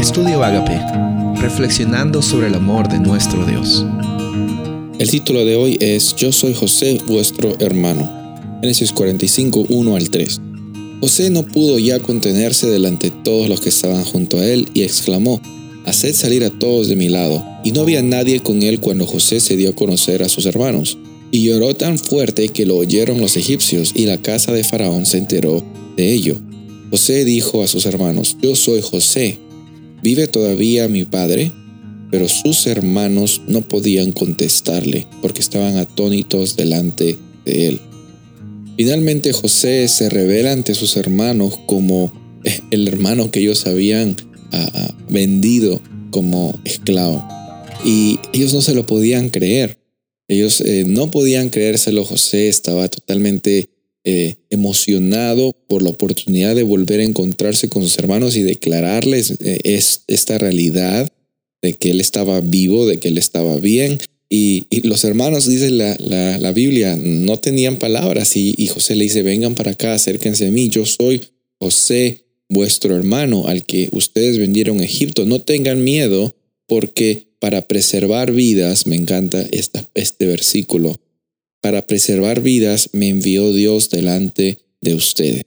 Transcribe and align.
Estudio 0.00 0.42
Agape, 0.42 0.80
reflexionando 1.42 2.22
sobre 2.22 2.46
el 2.46 2.54
amor 2.54 2.88
de 2.88 2.98
nuestro 2.98 3.44
Dios. 3.44 3.84
El 4.98 5.10
título 5.10 5.44
de 5.44 5.56
hoy 5.56 5.76
es 5.78 6.16
Yo 6.16 6.32
soy 6.32 6.54
José, 6.54 6.98
vuestro 7.06 7.54
hermano. 7.60 8.10
Génesis 8.62 8.92
45, 8.92 9.66
1 9.68 9.96
al 9.96 10.08
3. 10.08 10.40
José 11.02 11.28
no 11.28 11.44
pudo 11.44 11.78
ya 11.78 11.98
contenerse 12.00 12.66
delante 12.66 13.10
de 13.10 13.16
todos 13.22 13.50
los 13.50 13.60
que 13.60 13.68
estaban 13.68 14.02
junto 14.04 14.38
a 14.38 14.46
él 14.46 14.70
y 14.72 14.84
exclamó, 14.84 15.38
Haced 15.84 16.14
salir 16.14 16.44
a 16.44 16.50
todos 16.50 16.88
de 16.88 16.96
mi 16.96 17.10
lado. 17.10 17.44
Y 17.62 17.72
no 17.72 17.82
había 17.82 18.02
nadie 18.02 18.40
con 18.40 18.62
él 18.62 18.80
cuando 18.80 19.06
José 19.06 19.38
se 19.38 19.58
dio 19.58 19.68
a 19.68 19.76
conocer 19.76 20.22
a 20.22 20.30
sus 20.30 20.46
hermanos. 20.46 20.96
Y 21.30 21.44
lloró 21.44 21.74
tan 21.74 21.98
fuerte 21.98 22.48
que 22.48 22.64
lo 22.64 22.78
oyeron 22.78 23.20
los 23.20 23.36
egipcios 23.36 23.92
y 23.94 24.06
la 24.06 24.16
casa 24.16 24.52
de 24.52 24.64
Faraón 24.64 25.04
se 25.04 25.18
enteró 25.18 25.62
de 25.98 26.10
ello. 26.10 26.38
José 26.90 27.26
dijo 27.26 27.62
a 27.62 27.68
sus 27.68 27.84
hermanos, 27.84 28.38
Yo 28.40 28.56
soy 28.56 28.80
José, 28.80 29.38
¿vive 30.02 30.26
todavía 30.26 30.88
mi 30.88 31.04
padre? 31.04 31.52
Pero 32.10 32.28
sus 32.28 32.66
hermanos 32.66 33.42
no 33.46 33.62
podían 33.62 34.12
contestarle 34.12 35.06
porque 35.22 35.40
estaban 35.40 35.76
atónitos 35.78 36.56
delante 36.56 37.18
de 37.44 37.68
él. 37.68 37.80
Finalmente 38.76 39.32
José 39.32 39.86
se 39.88 40.08
revela 40.08 40.52
ante 40.52 40.74
sus 40.74 40.96
hermanos 40.96 41.58
como 41.66 42.12
el 42.70 42.88
hermano 42.88 43.30
que 43.30 43.40
ellos 43.40 43.66
habían 43.66 44.16
ah, 44.52 44.70
ah, 44.74 44.94
vendido 45.08 45.80
como 46.10 46.58
esclavo. 46.64 47.26
Y 47.84 48.18
ellos 48.32 48.52
no 48.52 48.62
se 48.62 48.74
lo 48.74 48.86
podían 48.86 49.30
creer. 49.30 49.78
Ellos 50.28 50.60
eh, 50.60 50.84
no 50.86 51.10
podían 51.10 51.50
creérselo. 51.50 52.04
José 52.04 52.48
estaba 52.48 52.88
totalmente 52.88 53.70
eh, 54.04 54.36
emocionado 54.50 55.54
por 55.66 55.82
la 55.82 55.90
oportunidad 55.90 56.54
de 56.54 56.62
volver 56.62 57.00
a 57.00 57.04
encontrarse 57.04 57.68
con 57.68 57.82
sus 57.82 57.98
hermanos 57.98 58.36
y 58.36 58.42
declararles 58.42 59.32
eh, 59.40 59.60
es, 59.64 60.04
esta 60.06 60.38
realidad 60.38 61.10
de 61.62 61.74
que 61.74 61.90
él 61.90 62.00
estaba 62.00 62.40
vivo, 62.40 62.86
de 62.86 62.98
que 62.98 63.08
él 63.08 63.18
estaba 63.18 63.58
bien. 63.58 63.98
Y, 64.28 64.66
los 64.86 65.04
hermanos, 65.04 65.46
dice 65.46 65.70
la, 65.70 65.96
la, 65.98 66.52
Biblia, 66.52 66.96
no 66.96 67.38
tenían 67.38 67.78
palabras 67.78 68.36
y, 68.36 68.54
y 68.56 68.68
José 68.68 68.94
le 68.94 69.04
dice, 69.04 69.22
vengan 69.22 69.54
para 69.54 69.72
acá, 69.72 69.94
acérquense 69.94 70.46
a 70.46 70.50
mí, 70.50 70.68
yo 70.68 70.86
soy 70.86 71.24
José, 71.58 72.24
vuestro 72.48 72.96
hermano, 72.96 73.48
al 73.48 73.66
que 73.66 73.88
ustedes 73.92 74.38
vendieron 74.38 74.80
a 74.80 74.84
Egipto. 74.84 75.26
No 75.26 75.40
tengan 75.40 75.82
miedo 75.82 76.34
porque 76.66 77.30
para 77.40 77.66
preservar 77.66 78.32
vidas, 78.32 78.86
me 78.86 78.96
encanta 78.96 79.44
esta, 79.50 79.84
este 79.94 80.26
versículo, 80.26 81.00
para 81.60 81.86
preservar 81.86 82.40
vidas 82.40 82.90
me 82.92 83.08
envió 83.08 83.52
Dios 83.52 83.90
delante 83.90 84.58
de 84.80 84.94
ustedes. 84.94 85.44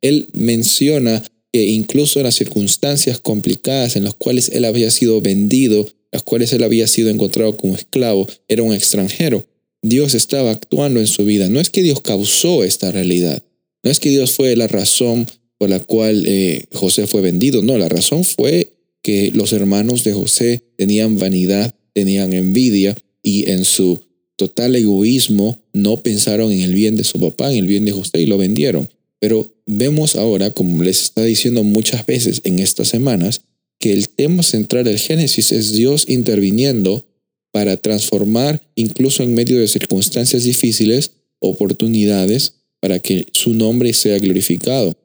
Él 0.00 0.28
menciona 0.32 1.22
que 1.52 1.66
incluso 1.66 2.18
en 2.18 2.24
las 2.24 2.34
circunstancias 2.34 3.20
complicadas 3.20 3.96
en 3.96 4.04
las 4.04 4.14
cuales 4.14 4.48
él 4.50 4.64
había 4.64 4.90
sido 4.90 5.20
vendido, 5.20 5.88
las 6.10 6.22
cuales 6.22 6.52
él 6.52 6.62
había 6.62 6.86
sido 6.86 7.10
encontrado 7.10 7.56
como 7.56 7.74
esclavo, 7.74 8.28
era 8.48 8.62
un 8.62 8.74
extranjero. 8.74 9.46
Dios 9.82 10.14
estaba 10.14 10.50
actuando 10.50 11.00
en 11.00 11.06
su 11.06 11.24
vida. 11.24 11.48
No 11.48 11.60
es 11.60 11.70
que 11.70 11.82
Dios 11.82 12.00
causó 12.00 12.64
esta 12.64 12.90
realidad. 12.90 13.42
No 13.82 13.90
es 13.90 14.00
que 14.00 14.10
Dios 14.10 14.32
fue 14.32 14.56
la 14.56 14.66
razón 14.66 15.26
por 15.58 15.68
la 15.68 15.80
cual 15.80 16.24
eh, 16.26 16.64
José 16.72 17.06
fue 17.06 17.20
vendido. 17.20 17.62
No, 17.62 17.76
la 17.78 17.88
razón 17.88 18.24
fue 18.24 18.72
que 19.02 19.30
los 19.32 19.52
hermanos 19.52 20.02
de 20.02 20.14
José 20.14 20.62
tenían 20.76 21.18
vanidad, 21.18 21.74
tenían 21.92 22.32
envidia 22.32 22.96
y 23.22 23.50
en 23.50 23.64
su 23.64 24.02
total 24.36 24.76
egoísmo, 24.76 25.62
no 25.72 26.00
pensaron 26.00 26.52
en 26.52 26.60
el 26.60 26.74
bien 26.74 26.96
de 26.96 27.04
su 27.04 27.20
papá, 27.20 27.50
en 27.50 27.58
el 27.58 27.66
bien 27.66 27.84
de 27.84 27.92
José 27.92 28.20
y 28.20 28.26
lo 28.26 28.38
vendieron. 28.38 28.88
Pero 29.20 29.50
vemos 29.66 30.16
ahora, 30.16 30.50
como 30.50 30.82
les 30.82 31.02
está 31.02 31.24
diciendo 31.24 31.64
muchas 31.64 32.04
veces 32.04 32.40
en 32.44 32.58
estas 32.58 32.88
semanas, 32.88 33.42
que 33.78 33.92
el 33.92 34.08
tema 34.08 34.42
central 34.42 34.84
del 34.84 34.98
Génesis 34.98 35.52
es 35.52 35.72
Dios 35.72 36.06
interviniendo 36.08 37.06
para 37.52 37.76
transformar, 37.76 38.66
incluso 38.74 39.22
en 39.22 39.34
medio 39.34 39.58
de 39.60 39.68
circunstancias 39.68 40.44
difíciles, 40.44 41.12
oportunidades 41.38 42.54
para 42.80 42.98
que 42.98 43.28
su 43.32 43.54
nombre 43.54 43.92
sea 43.92 44.18
glorificado, 44.18 44.96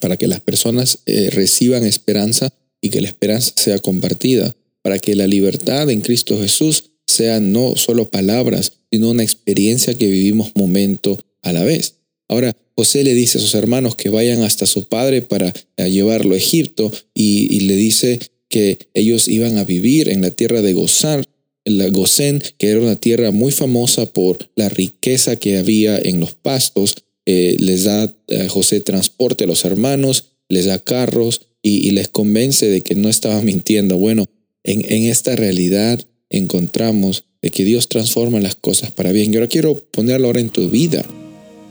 para 0.00 0.16
que 0.16 0.26
las 0.26 0.40
personas 0.40 0.98
eh, 1.06 1.30
reciban 1.30 1.84
esperanza 1.84 2.52
y 2.80 2.90
que 2.90 3.00
la 3.00 3.08
esperanza 3.08 3.52
sea 3.56 3.78
compartida, 3.78 4.54
para 4.82 4.98
que 4.98 5.14
la 5.14 5.26
libertad 5.26 5.88
en 5.88 6.00
Cristo 6.00 6.38
Jesús 6.38 6.90
sean 7.14 7.52
no 7.52 7.76
solo 7.76 8.10
palabras, 8.10 8.72
sino 8.90 9.10
una 9.10 9.22
experiencia 9.22 9.96
que 9.96 10.06
vivimos 10.06 10.52
momento 10.54 11.18
a 11.42 11.52
la 11.52 11.64
vez. 11.64 11.96
Ahora, 12.28 12.56
José 12.76 13.04
le 13.04 13.14
dice 13.14 13.38
a 13.38 13.40
sus 13.40 13.54
hermanos 13.54 13.94
que 13.94 14.08
vayan 14.08 14.42
hasta 14.42 14.66
su 14.66 14.88
padre 14.88 15.22
para 15.22 15.52
eh, 15.76 15.90
llevarlo 15.90 16.34
a 16.34 16.38
Egipto 16.38 16.90
y, 17.14 17.60
le 17.60 17.76
dice 17.76 18.18
que 18.48 18.78
ellos 18.94 19.28
iban 19.28 19.58
a 19.58 19.64
vivir 19.64 20.08
en 20.08 20.22
la 20.22 20.30
tierra 20.30 20.62
de 20.62 20.72
Gozán, 20.72 21.24
la 21.64 21.88
Gosén, 21.88 22.42
que 22.58 22.68
era 22.68 22.80
una 22.80 22.96
tierra 22.96 23.30
muy 23.30 23.52
famosa 23.52 24.06
por 24.06 24.50
la 24.54 24.68
riqueza 24.68 25.36
que 25.36 25.56
había 25.56 25.98
en 25.98 26.20
los 26.20 26.34
pastos. 26.34 26.96
Eh, 27.26 27.56
les 27.58 27.84
da 27.84 28.02
a 28.02 28.14
eh, 28.28 28.48
José 28.48 28.80
transporte 28.80 29.44
a 29.44 29.46
los 29.46 29.64
hermanos, 29.64 30.32
les 30.48 30.66
da 30.66 30.78
carros 30.78 31.46
y, 31.62 31.90
les 31.92 32.08
convence 32.08 32.68
de 32.68 32.82
que 32.82 32.94
no 32.94 33.08
estaba 33.08 33.40
mintiendo. 33.40 33.96
Bueno, 33.96 34.28
en, 34.62 34.84
en 34.92 35.04
esta 35.04 35.36
realidad 35.36 36.04
encontramos 36.36 37.24
de 37.42 37.50
que 37.50 37.64
Dios 37.64 37.88
transforma 37.88 38.40
las 38.40 38.54
cosas 38.54 38.90
para 38.90 39.12
bien. 39.12 39.32
Y 39.32 39.36
ahora 39.36 39.48
quiero 39.48 39.78
ponerlo 39.90 40.26
ahora 40.26 40.40
en 40.40 40.50
tu 40.50 40.68
vida. 40.68 41.04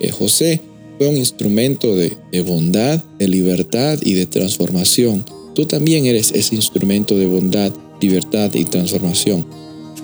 Eh, 0.00 0.10
José 0.10 0.60
fue 0.98 1.08
un 1.08 1.16
instrumento 1.16 1.96
de, 1.96 2.16
bondad, 2.42 3.02
de 3.18 3.28
libertad 3.28 3.98
y 4.02 4.14
de 4.14 4.26
transformación. 4.26 5.24
Tú 5.54 5.66
también 5.66 6.06
eres 6.06 6.30
ese 6.32 6.54
instrumento 6.54 7.16
de 7.16 7.26
bondad, 7.26 7.72
libertad 8.00 8.54
y 8.54 8.64
transformación. 8.64 9.46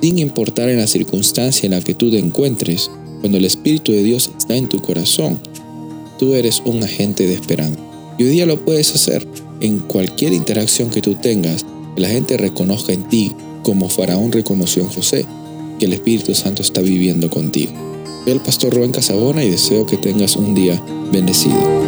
Sin 0.01 0.19
importar 0.19 0.69
en 0.69 0.79
la 0.79 0.87
circunstancia 0.87 1.67
en 1.67 1.73
la 1.73 1.81
que 1.81 1.95
tú 1.95 2.11
te 2.11 2.19
encuentres, 2.19 2.91
cuando 3.21 3.39
el 3.39 3.45
Espíritu 3.45 3.93
de 3.93 4.03
Dios 4.03 4.31
está 4.39 4.57
en 4.57 4.69
tu 4.69 4.81
corazón, 4.81 5.41
tú 6.19 6.35
eres 6.35 6.63
un 6.65 6.83
agente 6.83 7.27
de 7.27 7.35
esperanza. 7.35 7.81
Y 8.19 8.25
hoy 8.25 8.31
día 8.31 8.47
lo 8.47 8.65
puedes 8.65 8.95
hacer 8.95 9.27
en 9.61 9.79
cualquier 9.81 10.33
interacción 10.33 10.91
que 10.91 11.01
tú 11.01 11.15
tengas, 11.15 11.65
que 11.95 12.01
la 12.01 12.09
gente 12.09 12.37
reconozca 12.37 12.93
en 12.93 13.09
ti 13.09 13.33
como 13.63 13.89
Faraón 13.89 14.33
reconoció 14.33 14.83
en 14.83 14.89
José, 14.89 15.27
que 15.79 15.87
el 15.87 15.93
Espíritu 15.93 16.35
Santo 16.35 16.63
está 16.63 16.81
viviendo 16.81 17.31
contigo. 17.31 17.73
Soy 18.25 18.33
el 18.33 18.41
pastor 18.41 18.75
Rubén 18.75 18.93
Casabona 18.93 19.43
y 19.43 19.51
deseo 19.51 19.87
que 19.87 19.97
tengas 19.97 20.37
un 20.37 20.55
día 20.55 20.83
bendecido. 21.11 21.88